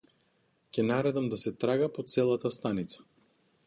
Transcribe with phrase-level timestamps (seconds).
[0.77, 3.11] Ќе наредам да се трага по целата станица.